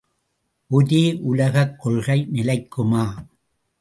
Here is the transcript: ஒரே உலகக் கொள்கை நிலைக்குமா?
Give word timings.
ஒரே 0.71 1.13
உலகக் 1.21 1.79
கொள்கை 1.79 2.27
நிலைக்குமா? 2.33 3.03